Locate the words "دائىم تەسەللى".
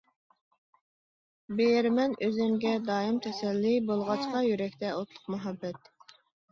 2.89-3.75